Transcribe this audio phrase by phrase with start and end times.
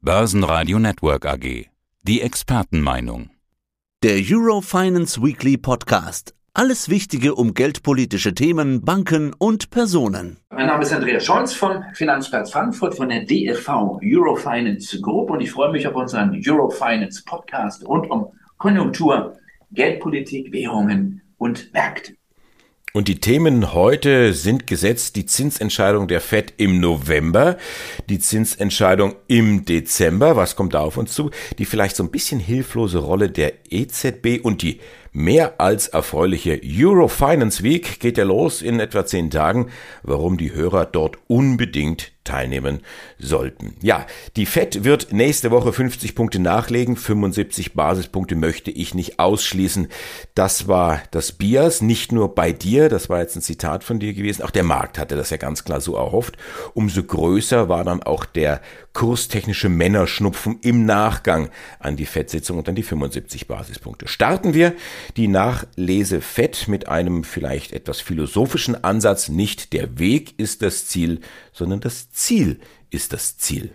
[0.00, 1.66] Börsenradio Network AG.
[2.02, 3.30] Die Expertenmeinung.
[4.04, 6.36] Der Eurofinance Weekly Podcast.
[6.54, 10.38] Alles Wichtige um geldpolitische Themen, Banken und Personen.
[10.50, 15.50] Mein Name ist Andreas Scholz vom Finanzplatz Frankfurt von der DFV Eurofinance Group und ich
[15.50, 19.36] freue mich auf unseren Eurofinance Podcast rund um Konjunktur,
[19.72, 22.17] Geldpolitik, Währungen und Märkte.
[22.94, 25.16] Und die Themen heute sind gesetzt.
[25.16, 27.58] Die Zinsentscheidung der Fed im November,
[28.08, 32.40] die Zinsentscheidung im Dezember, was kommt da auf uns zu, die vielleicht so ein bisschen
[32.40, 34.80] hilflose Rolle der EZB und die
[35.18, 39.70] mehr als erfreuliche Eurofinance Week geht ja los in etwa zehn Tagen,
[40.04, 42.80] warum die Hörer dort unbedingt teilnehmen
[43.18, 43.74] sollten.
[43.80, 49.88] Ja, die FED wird nächste Woche 50 Punkte nachlegen, 75 Basispunkte möchte ich nicht ausschließen.
[50.34, 54.12] Das war das Bias, nicht nur bei dir, das war jetzt ein Zitat von dir
[54.12, 56.36] gewesen, auch der Markt hatte das ja ganz klar so erhofft.
[56.74, 58.60] Umso größer war dann auch der
[58.92, 64.06] kurstechnische Männerschnupfen im Nachgang an die FED-Sitzung und an die 75 Basispunkte.
[64.06, 64.74] Starten wir
[65.16, 69.28] die Nachlese FED mit einem vielleicht etwas philosophischen Ansatz.
[69.28, 71.20] Nicht der Weg ist das Ziel,
[71.52, 73.70] sondern das Ziel ist das Ziel.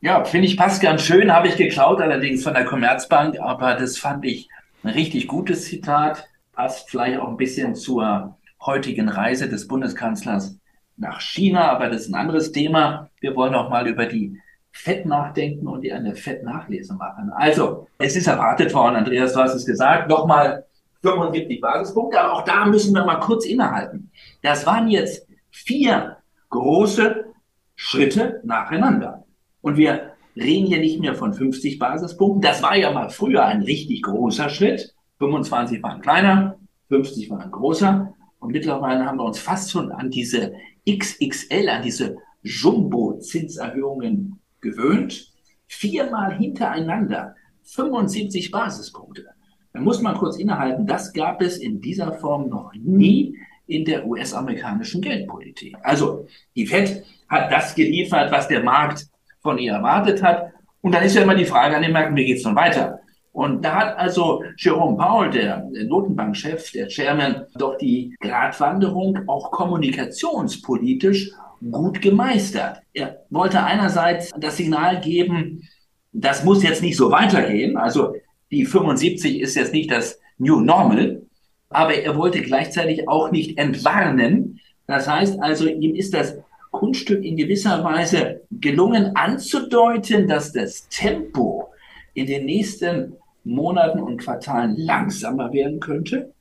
[0.00, 3.98] Ja, finde ich passt ganz schön, habe ich geklaut allerdings von der Commerzbank, aber das
[3.98, 4.48] fand ich
[4.82, 10.58] ein richtig gutes Zitat, passt vielleicht auch ein bisschen zur heutigen Reise des Bundeskanzlers
[10.96, 13.10] nach China, aber das ist ein anderes Thema.
[13.20, 14.40] Wir wollen auch mal über die
[14.72, 17.30] Fett nachdenken und die eine Fett-Nachlese machen.
[17.34, 20.64] Also, es ist erwartet worden, Andreas, du hast es gesagt, nochmal
[21.02, 24.10] 75 Basispunkte, aber auch da müssen wir mal kurz innehalten.
[24.40, 26.16] Das waren jetzt vier
[26.48, 27.26] große
[27.74, 29.24] Schritte nacheinander.
[29.60, 32.40] Und wir reden hier nicht mehr von 50 Basispunkten.
[32.40, 34.94] Das war ja mal früher ein richtig großer Schritt.
[35.18, 38.14] 25 waren kleiner, 50 waren großer.
[38.38, 40.54] Und mittlerweile haben wir uns fast schon an diese
[40.88, 45.30] XXL, an diese Jumbo-Zinserhöhungen gewöhnt.
[45.66, 49.26] Viermal hintereinander 75 Basispunkte.
[49.72, 54.06] Da muss man kurz innehalten, das gab es in dieser Form noch nie in der
[54.06, 55.76] US-amerikanischen Geldpolitik.
[55.82, 59.06] Also die Fed hat das geliefert, was der Markt
[59.40, 60.52] von ihr erwartet hat.
[60.82, 63.00] Und dann ist ja immer die Frage an den Märkten, wie geht's nun weiter?
[63.32, 71.32] Und da hat also Jerome Powell, der Notenbankchef, der Chairman, doch die Gratwanderung auch kommunikationspolitisch
[71.70, 72.82] gut gemeistert.
[72.92, 75.66] Er wollte einerseits das Signal geben,
[76.12, 77.78] das muss jetzt nicht so weitergehen.
[77.78, 78.14] Also
[78.50, 81.22] die 75 ist jetzt nicht das New Normal,
[81.70, 84.60] aber er wollte gleichzeitig auch nicht entwarnen.
[84.86, 86.36] Das heißt also, ihm ist das
[86.70, 91.70] Kunststück in gewisser Weise gelungen anzudeuten, dass das Tempo
[92.14, 96.32] in den nächsten Monaten und Quartalen langsamer werden könnte,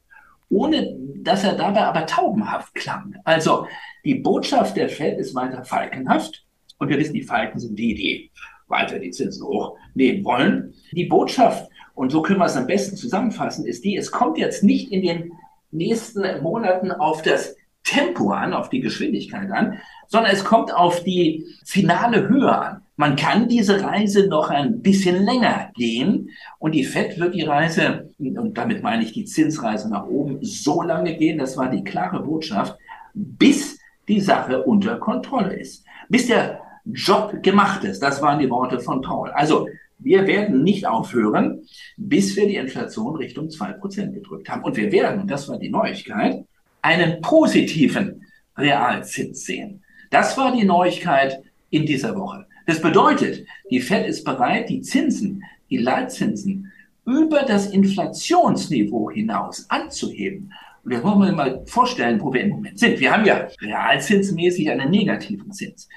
[0.50, 3.16] ohne dass er dabei aber taubenhaft klang.
[3.24, 3.68] Also
[4.04, 6.46] die Botschaft der Fed ist weiter falkenhaft
[6.78, 8.32] und wir wissen, die Falken sind die, die
[8.68, 10.74] weiter die Zinsen hochnehmen wollen.
[10.92, 14.64] Die Botschaft, und so können wir es am besten zusammenfassen, ist die, es kommt jetzt
[14.64, 15.32] nicht in den
[15.72, 21.46] nächsten Monaten auf das Tempo an, auf die Geschwindigkeit an, sondern es kommt auf die
[21.66, 22.81] finale Höhe an.
[22.98, 26.30] Man kann diese Reise noch ein bisschen länger gehen
[26.60, 30.82] und die FED wird die Reise, und damit meine ich die Zinsreise nach oben, so
[30.82, 32.78] lange gehen, das war die klare Botschaft,
[33.14, 35.86] bis die Sache unter Kontrolle ist.
[36.10, 39.30] Bis der Job gemacht ist, das waren die Worte von Paul.
[39.32, 39.68] Also
[40.00, 41.62] wir werden nicht aufhören,
[41.96, 44.64] bis wir die Inflation Richtung zwei Prozent gedrückt haben.
[44.64, 46.44] Und wir werden, und das war die Neuigkeit,
[46.82, 48.26] einen positiven
[48.58, 49.84] Realzins sehen.
[50.10, 52.46] Das war die Neuigkeit in dieser Woche.
[52.66, 56.72] Das bedeutet, die Fed ist bereit, die Zinsen, die Leitzinsen
[57.06, 60.54] über das Inflationsniveau hinaus anzuheben.
[60.84, 63.00] Und jetzt wollen wir mal vorstellen, wo wir im Moment sind.
[63.00, 65.88] Wir haben ja realzinsmäßig einen negativen Zins.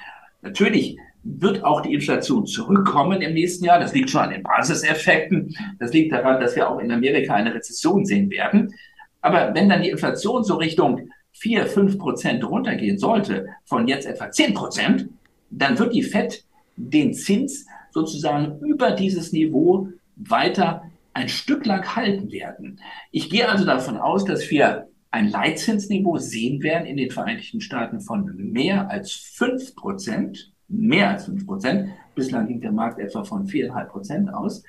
[0.43, 3.81] Natürlich wird auch die Inflation zurückkommen im nächsten Jahr.
[3.81, 5.57] Das liegt schon an den Basiseffekten.
[5.79, 8.75] Das liegt daran, dass wir auch in Amerika eine Rezession sehen werden.
[9.23, 14.31] Aber wenn dann die Inflation so Richtung 4, 5 Prozent runtergehen sollte, von jetzt etwa
[14.31, 15.09] 10 Prozent,
[15.51, 16.45] dann wird die FED
[16.77, 20.83] den Zins sozusagen über dieses Niveau weiter
[21.13, 22.81] ein Stück lang halten werden.
[23.13, 28.01] Ich gehe also davon aus, dass wir ein Leitzinsniveau sehen werden in den Vereinigten Staaten
[28.01, 31.91] von mehr als fünf Prozent, mehr als fünf Prozent.
[32.17, 34.65] Bislang ging der Markt etwa von viereinhalb Prozent aus.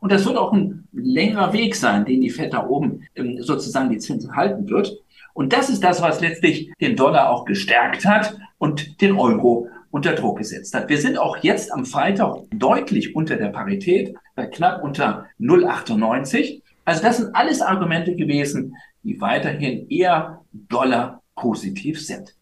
[0.00, 3.90] Und das wird auch ein längerer Weg sein, den die FED da oben ähm, sozusagen
[3.90, 4.96] die Zinsen halten wird.
[5.34, 10.14] Und das ist das, was letztlich den Dollar auch gestärkt hat und den Euro unter
[10.14, 10.88] Druck gesetzt hat.
[10.88, 16.62] Wir sind auch jetzt am Freitag deutlich unter der Parität, bei knapp unter 0,98.
[16.84, 22.34] Also das sind alles Argumente gewesen, die weiterhin eher Dollar positiv sind.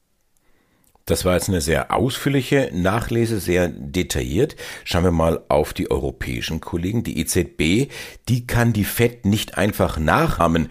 [1.09, 4.57] Das war jetzt eine sehr ausführliche Nachlese, sehr detailliert.
[4.85, 7.03] Schauen wir mal auf die europäischen Kollegen.
[7.03, 7.91] Die EZB,
[8.29, 10.69] die kann die FED nicht einfach nachahmen.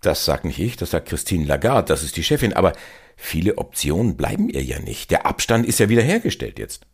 [0.00, 2.52] Das sagt nicht ich, das sagt Christine Lagarde, das ist die Chefin.
[2.52, 2.74] Aber
[3.22, 5.10] viele Optionen bleiben ihr ja nicht.
[5.10, 6.86] Der Abstand ist ja wiederhergestellt jetzt.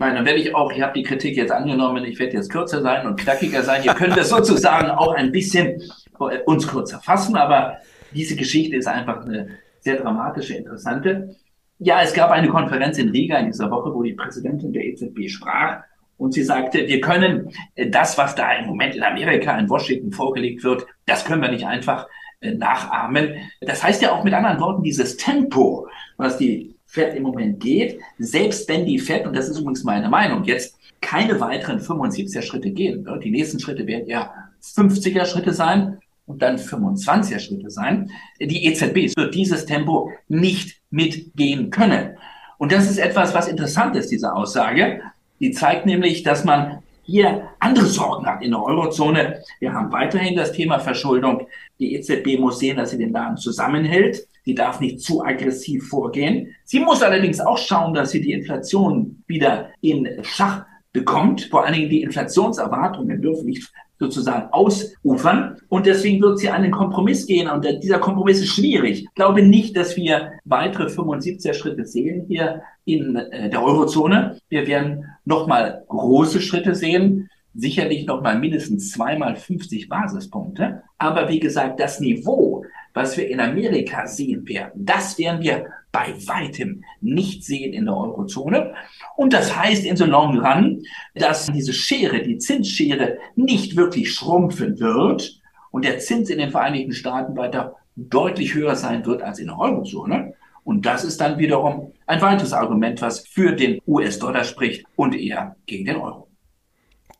[0.00, 2.82] Nein, dann werde ich auch, ich habe die Kritik jetzt angenommen, ich werde jetzt kürzer
[2.82, 3.82] sein und knackiger sein.
[3.84, 5.80] Ihr könnt das sozusagen auch ein bisschen
[6.20, 7.78] äh, uns kürzer fassen, aber
[8.12, 11.36] diese Geschichte ist einfach eine sehr dramatische, interessante.
[11.78, 15.28] Ja, es gab eine Konferenz in Riga in dieser Woche, wo die Präsidentin der EZB
[15.28, 15.82] sprach
[16.16, 20.12] und sie sagte, wir können äh, das, was da im Moment in Amerika, in Washington
[20.12, 22.08] vorgelegt wird, das können wir nicht einfach
[22.40, 23.34] nachahmen.
[23.60, 28.00] Das heißt ja auch mit anderen Worten, dieses Tempo, was die Fed im Moment geht,
[28.18, 32.70] selbst wenn die Fed, und das ist übrigens meine Meinung, jetzt keine weiteren 75er Schritte
[32.70, 34.32] gehen wird, die nächsten Schritte werden eher
[34.62, 35.98] 50er Schritte sein,
[36.28, 38.12] und dann 25er Schritte sein.
[38.38, 42.16] Die EZB wird dieses Tempo nicht mitgehen können.
[42.58, 45.00] Und das ist etwas, was interessant ist, diese Aussage.
[45.40, 49.42] Die zeigt nämlich, dass man hier andere Sorgen hat in der Eurozone.
[49.58, 51.46] Wir haben weiterhin das Thema Verschuldung.
[51.78, 54.26] Die EZB muss sehen, dass sie den Laden zusammenhält.
[54.44, 56.54] Sie darf nicht zu aggressiv vorgehen.
[56.64, 61.48] Sie muss allerdings auch schauen, dass sie die Inflation wieder in Schach bekommt.
[61.50, 65.56] Vor allen Dingen die Inflationserwartungen dürfen nicht sozusagen ausufern.
[65.68, 67.48] Und deswegen wird sie einen Kompromiss gehen.
[67.48, 69.02] Und dieser Kompromiss ist schwierig.
[69.02, 74.38] Ich glaube nicht, dass wir weitere 75er Schritte sehen hier in äh, der Eurozone.
[74.48, 77.28] Wir werden nochmal große Schritte sehen.
[77.54, 80.82] Sicherlich nochmal mindestens zweimal 50 Basispunkte.
[80.98, 82.64] Aber wie gesagt, das Niveau,
[82.94, 87.96] was wir in Amerika sehen werden, das werden wir bei weitem nicht sehen in der
[87.96, 88.74] Eurozone.
[89.16, 90.82] Und das heißt in so long run,
[91.14, 95.40] dass diese Schere, die Zinsschere, nicht wirklich schrumpfen wird
[95.70, 99.58] und der Zins in den Vereinigten Staaten weiter deutlich höher sein wird als in der
[99.58, 100.34] Eurozone.
[100.64, 105.56] Und das ist dann wiederum ein weiteres Argument, was für den US-Dollar spricht und eher
[105.66, 106.27] gegen den Euro.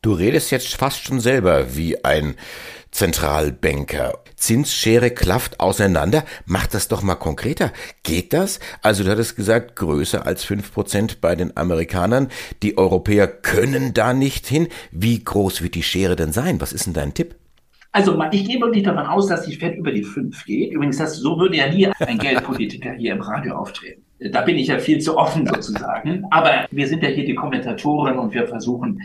[0.01, 2.35] Du redest jetzt fast schon selber wie ein
[2.89, 4.19] Zentralbanker.
[4.37, 6.23] Zinsschere klafft auseinander.
[6.45, 7.73] Mach das doch mal konkreter.
[8.03, 8.61] Geht das?
[8.81, 12.29] Also du hattest gesagt, größer als fünf Prozent bei den Amerikanern.
[12.63, 14.69] Die Europäer können da nicht hin.
[14.91, 16.61] Wie groß wird die Schere denn sein?
[16.61, 17.35] Was ist denn dein Tipp?
[17.91, 20.71] Also ich gehe wirklich davon aus, dass die Fed über die fünf geht.
[20.71, 24.03] Übrigens, das, so würde ja nie ein Geldpolitiker hier im Radio auftreten.
[24.31, 26.23] Da bin ich ja viel zu offen sozusagen.
[26.31, 29.01] Aber wir sind ja hier die Kommentatoren und wir versuchen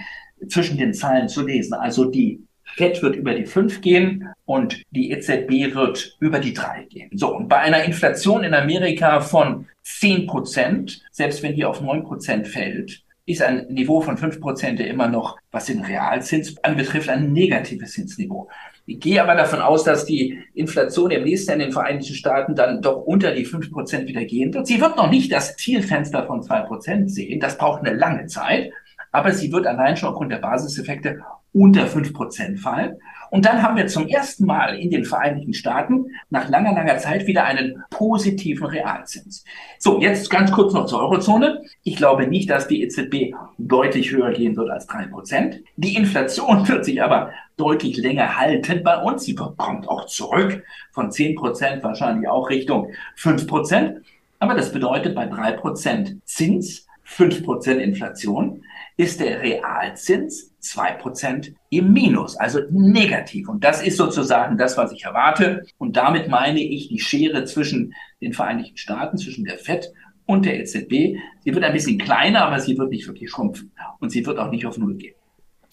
[0.48, 1.75] zwischen den Zahlen zu lesen.
[1.75, 2.44] Also die
[2.76, 7.10] FED wird über die 5 gehen und die EZB wird über die 3 gehen.
[7.14, 12.02] So, und bei einer Inflation in Amerika von 10 Prozent, selbst wenn die auf 9
[12.04, 17.32] Prozent fällt, ist ein Niveau von 5 Prozent immer noch, was den Realzins anbetrifft, ein
[17.32, 18.48] negatives Zinsniveau.
[18.86, 22.54] Ich gehe aber davon aus, dass die Inflation im nächsten Jahr in den Vereinigten Staaten
[22.54, 24.66] dann doch unter die 5 Prozent wieder gehen wird.
[24.66, 27.40] Sie wird noch nicht das Zielfenster von 2 Prozent sehen.
[27.40, 28.72] Das braucht eine lange Zeit.
[29.14, 31.20] Aber sie wird allein schon aufgrund der Basiseffekte
[31.52, 32.96] unter fünf Prozent fallen.
[33.31, 37.28] Und dann haben wir zum ersten Mal in den Vereinigten Staaten nach langer, langer Zeit
[37.28, 39.44] wieder einen positiven Realzins.
[39.78, 41.62] So, jetzt ganz kurz noch zur Eurozone.
[41.84, 45.60] Ich glaube nicht, dass die EZB deutlich höher gehen wird als drei Prozent.
[45.76, 49.22] Die Inflation wird sich aber deutlich länger halten bei uns.
[49.22, 54.00] Sie kommt auch zurück von zehn Prozent wahrscheinlich auch Richtung fünf Prozent.
[54.40, 58.64] Aber das bedeutet bei drei Prozent Zins, fünf Prozent Inflation,
[58.96, 63.48] ist der Realzins zwei Prozent im Minus, also negativ.
[63.48, 65.65] Und das ist sozusagen das, was ich erwarte.
[65.79, 69.93] Und damit meine ich die Schere zwischen den Vereinigten Staaten, zwischen der FED
[70.27, 71.19] und der EZB.
[71.44, 73.72] Sie wird ein bisschen kleiner, aber sie wird nicht wirklich schrumpfen.
[74.01, 75.15] Und sie wird auch nicht auf Null gehen.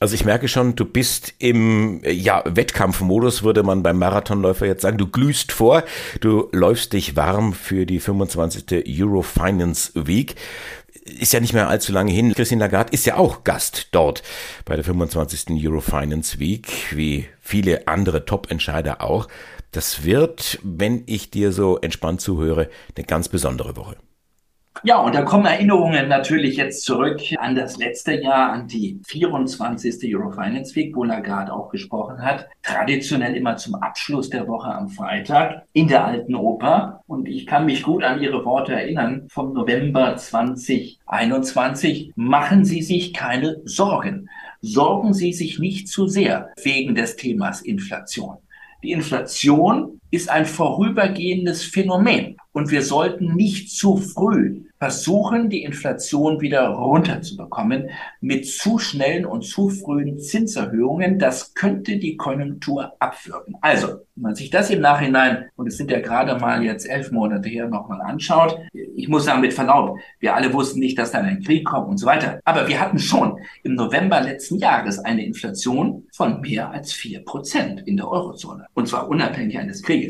[0.01, 4.98] Also ich merke schon, du bist im ja, Wettkampfmodus, würde man beim Marathonläufer jetzt sagen.
[4.98, 5.84] Du glühst vor,
[6.22, 8.84] du läufst dich warm für die 25.
[9.00, 10.34] Euro Finance Week
[11.05, 12.34] ist ja nicht mehr allzu lange hin.
[12.34, 14.24] Christine Lagarde ist ja auch Gast dort
[14.65, 15.46] bei der 25.
[15.65, 19.27] Eurofinance Week, wie viele andere Top-Entscheider auch.
[19.72, 23.96] Das wird, wenn ich dir so entspannt zuhöre, eine ganz besondere Woche.
[24.84, 30.16] Ja, und da kommen Erinnerungen natürlich jetzt zurück an das letzte Jahr, an die 24.
[30.16, 32.48] Eurofinance Week, wo Lagarde auch gesprochen hat.
[32.63, 37.04] Traditionell immer zum Abschluss der Woche am Freitag in der Alten Oper.
[37.06, 42.13] Und ich kann mich gut an Ihre Worte erinnern vom November 2021.
[42.16, 44.30] Machen Sie sich keine Sorgen.
[44.62, 48.38] Sorgen Sie sich nicht zu sehr wegen des Themas Inflation.
[48.82, 56.41] Die Inflation ist ein vorübergehendes Phänomen und wir sollten nicht zu früh versuchen, die Inflation
[56.41, 61.20] wieder runterzubekommen mit zu schnellen und zu frühen Zinserhöhungen.
[61.20, 63.56] Das könnte die Konjunktur abwirken.
[63.62, 67.12] Also, wenn man sich das im Nachhinein, und es sind ja gerade mal jetzt elf
[67.12, 71.25] Monate her, nochmal anschaut, ich muss sagen, mit Verlaub, wir alle wussten nicht, dass dann
[71.25, 72.39] ein Krieg kommt und so weiter.
[72.44, 77.82] Aber wir hatten schon im November letzten Jahres eine Inflation von mehr als vier Prozent
[77.86, 78.65] in der Eurozone.
[78.74, 80.00] Und zwar unabhängig eines Krieges.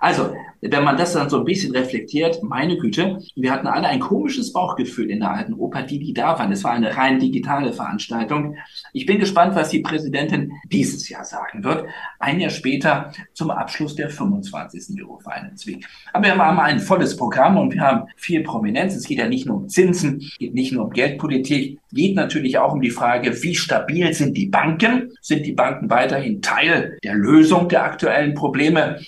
[0.00, 4.00] Also, wenn man das dann so ein bisschen reflektiert, meine Güte, wir hatten alle ein
[4.00, 6.52] komisches Bauchgefühl in der alten Oper, die, die da waren.
[6.52, 8.56] Es war eine rein digitale Veranstaltung.
[8.92, 11.86] Ich bin gespannt, was die Präsidentin dieses Jahr sagen wird.
[12.18, 15.00] Ein Jahr später zum Abschluss der 25.
[15.02, 15.18] Euro
[15.64, 15.86] Week.
[16.12, 18.94] Aber wir haben ein volles Programm und wir haben viel Prominenz.
[18.94, 22.72] Es geht ja nicht nur um Zinsen, geht nicht nur um Geldpolitik, geht natürlich auch
[22.72, 25.12] um die Frage, wie stabil sind die Banken?
[25.20, 29.00] Sind die Banken weiterhin Teil der Lösung der aktuellen Probleme?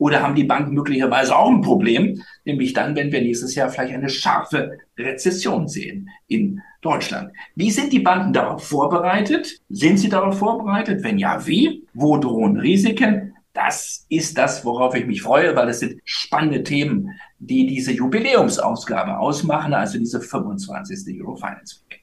[0.00, 3.92] Oder haben die Banken möglicherweise auch ein Problem, nämlich dann, wenn wir nächstes Jahr vielleicht
[3.92, 7.32] eine scharfe Rezession sehen in Deutschland.
[7.54, 9.60] Wie sind die Banken darauf vorbereitet?
[9.68, 11.04] Sind sie darauf vorbereitet?
[11.04, 11.84] Wenn ja, wie?
[11.92, 13.34] Wo drohen Risiken?
[13.52, 19.18] Das ist das, worauf ich mich freue, weil es sind spannende Themen, die diese Jubiläumsausgabe
[19.18, 21.20] ausmachen, also diese 25.
[21.20, 21.99] Eurofinance Week.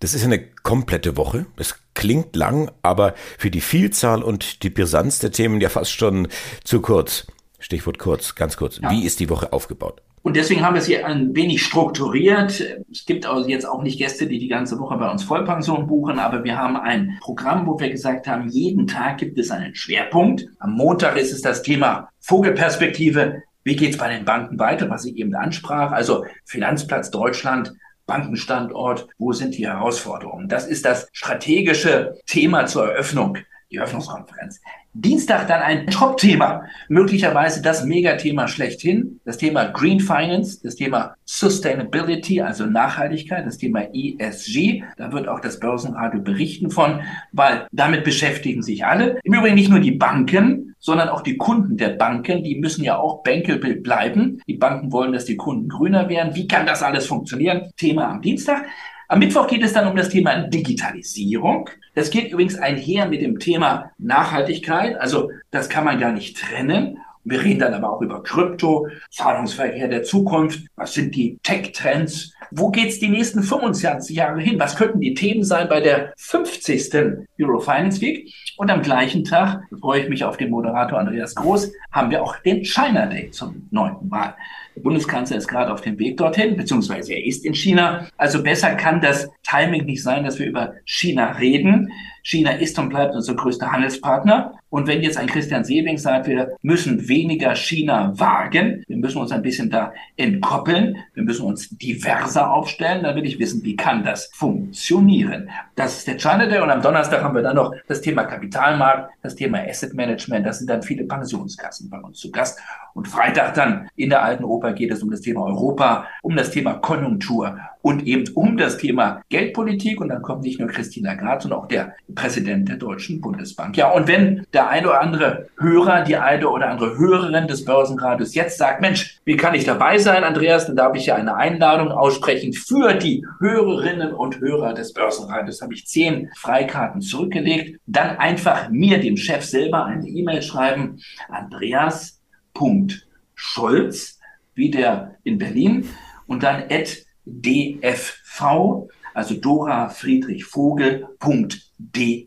[0.00, 1.46] Das ist eine komplette Woche.
[1.56, 6.28] Es klingt lang, aber für die Vielzahl und die Brisanz der Themen ja fast schon
[6.62, 7.26] zu kurz.
[7.58, 8.78] Stichwort kurz, ganz kurz.
[8.78, 8.90] Ja.
[8.90, 10.00] Wie ist die Woche aufgebaut?
[10.22, 12.62] Und deswegen haben wir es hier ein wenig strukturiert.
[12.92, 16.18] Es gibt also jetzt auch nicht Gäste, die die ganze Woche bei uns Vollpension buchen,
[16.18, 20.46] aber wir haben ein Programm, wo wir gesagt haben, jeden Tag gibt es einen Schwerpunkt.
[20.58, 23.42] Am Montag ist es das Thema Vogelperspektive.
[23.64, 25.92] Wie geht es bei den Banken weiter, was ich eben ansprach?
[25.92, 27.72] Also Finanzplatz Deutschland,
[28.08, 30.48] Bankenstandort, wo sind die Herausforderungen?
[30.48, 33.38] Das ist das strategische Thema zur Eröffnung,
[33.70, 34.60] die Eröffnungskonferenz.
[34.94, 42.40] Dienstag dann ein Top-Thema, möglicherweise das Megathema schlechthin, das Thema Green Finance, das Thema Sustainability,
[42.40, 44.82] also Nachhaltigkeit, das Thema ESG.
[44.96, 49.20] Da wird auch das Börsenradio berichten von, weil damit beschäftigen sich alle.
[49.22, 52.96] Im Übrigen nicht nur die Banken, sondern auch die Kunden der Banken, die müssen ja
[52.96, 54.40] auch bankable bleiben.
[54.46, 56.34] Die Banken wollen, dass die Kunden grüner werden.
[56.34, 57.70] Wie kann das alles funktionieren?
[57.76, 58.64] Thema am Dienstag.
[59.10, 61.70] Am Mittwoch geht es dann um das Thema Digitalisierung.
[61.94, 65.00] Das geht übrigens einher mit dem Thema Nachhaltigkeit.
[65.00, 66.98] Also das kann man gar nicht trennen.
[67.28, 70.60] Wir reden dann aber auch über Krypto, Zahlungsverkehr der Zukunft.
[70.76, 72.32] Was sind die Tech-Trends?
[72.50, 74.58] Wo geht's die nächsten 25 Jahre hin?
[74.58, 76.90] Was könnten die Themen sein bei der 50.
[77.38, 78.32] Eurofinance Week?
[78.56, 82.36] Und am gleichen Tag, freue ich mich auf den Moderator Andreas Groß, haben wir auch
[82.38, 84.34] den China Day zum neunten Mal.
[84.74, 88.06] Der Bundeskanzler ist gerade auf dem Weg dorthin, beziehungsweise er ist in China.
[88.16, 91.92] Also besser kann das Timing nicht sein, dass wir über China reden.
[92.22, 94.54] China ist und bleibt unser größter Handelspartner.
[94.70, 99.32] Und wenn jetzt ein Christian Sewing sagt, wir müssen weniger China wagen, wir müssen uns
[99.32, 104.04] ein bisschen da entkoppeln, wir müssen uns diverser aufstellen, dann will ich wissen, wie kann
[104.04, 105.48] das funktionieren?
[105.74, 109.10] Das ist der China Day und am Donnerstag haben wir dann noch das Thema Kapitalmarkt,
[109.22, 112.58] das Thema Asset Management, das sind dann viele Pensionskassen bei uns zu Gast.
[112.94, 116.50] Und Freitag dann in der alten Oper geht es um das Thema Europa, um das
[116.50, 120.00] Thema Konjunktur und eben um das Thema Geldpolitik.
[120.00, 123.76] Und dann kommt nicht nur Christina Graz, sondern auch der Präsident der Deutschen Bundesbank.
[123.76, 128.34] Ja, und wenn der eine oder andere Hörer, die eine oder andere Hörerin des Börsenradios
[128.34, 130.66] jetzt sagt, Mensch, wie kann ich dabei sein, Andreas?
[130.66, 135.62] Dann darf ich ja eine Einladung aussprechen für die Hörerinnen und Hörer des Börsenradios.
[135.62, 137.80] Habe ich zehn Freikarten zurückgelegt.
[137.86, 141.00] Dann einfach mir, dem Chef selber, eine E-Mail schreiben.
[141.28, 144.18] Andreas.scholz,
[144.56, 145.88] wie der in Berlin.
[146.26, 152.26] Und dann at dfv, also Dora Friedrich Vogel.de.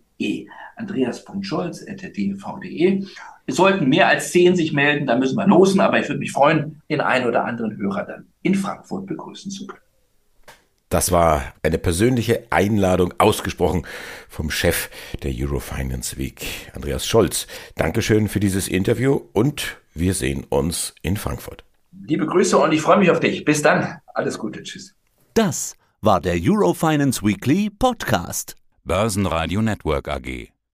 [0.81, 3.05] Andreas.scholz.dfv.de.
[3.45, 6.31] Es sollten mehr als zehn sich melden, da müssen wir losen, aber ich würde mich
[6.31, 9.81] freuen, den einen oder anderen Hörer dann in Frankfurt begrüßen zu können.
[10.89, 13.87] Das war eine persönliche Einladung ausgesprochen
[14.27, 14.89] vom Chef
[15.23, 16.45] der Eurofinance Week,
[16.75, 17.47] Andreas Scholz.
[17.75, 21.63] Dankeschön für dieses Interview und wir sehen uns in Frankfurt.
[22.07, 23.45] Liebe Grüße und ich freue mich auf dich.
[23.45, 23.99] Bis dann.
[24.13, 24.63] Alles Gute.
[24.63, 24.93] Tschüss.
[25.33, 28.57] Das war der Eurofinance Weekly Podcast.
[28.83, 30.51] Börsenradio Network AG.